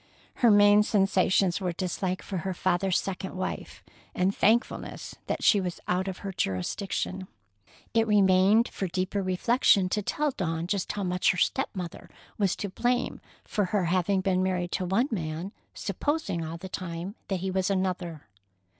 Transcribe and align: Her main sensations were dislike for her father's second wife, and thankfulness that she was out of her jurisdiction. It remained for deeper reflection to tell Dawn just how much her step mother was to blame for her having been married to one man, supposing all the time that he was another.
Her 0.37 0.49
main 0.49 0.81
sensations 0.81 1.61
were 1.61 1.73
dislike 1.73 2.23
for 2.23 2.37
her 2.37 2.55
father's 2.55 2.99
second 2.99 3.37
wife, 3.37 3.83
and 4.15 4.35
thankfulness 4.35 5.13
that 5.27 5.43
she 5.43 5.61
was 5.61 5.79
out 5.87 6.07
of 6.07 6.17
her 6.25 6.31
jurisdiction. 6.33 7.27
It 7.93 8.07
remained 8.07 8.67
for 8.67 8.87
deeper 8.87 9.21
reflection 9.21 9.89
to 9.89 10.01
tell 10.01 10.31
Dawn 10.31 10.65
just 10.65 10.91
how 10.93 11.03
much 11.03 11.29
her 11.29 11.37
step 11.37 11.69
mother 11.75 12.09
was 12.39 12.55
to 12.55 12.69
blame 12.69 13.21
for 13.43 13.65
her 13.65 13.85
having 13.85 14.21
been 14.21 14.41
married 14.41 14.71
to 14.71 14.85
one 14.85 15.07
man, 15.11 15.51
supposing 15.75 16.43
all 16.43 16.57
the 16.57 16.67
time 16.67 17.13
that 17.27 17.41
he 17.41 17.51
was 17.51 17.69
another. 17.69 18.25